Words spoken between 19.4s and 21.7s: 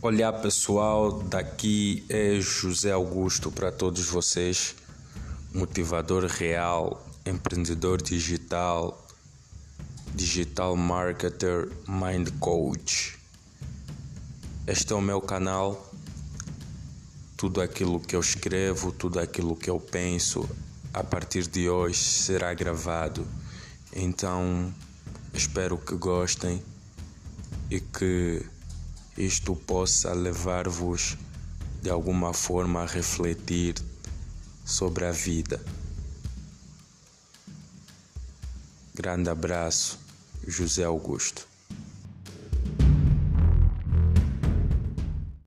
que eu penso, a partir de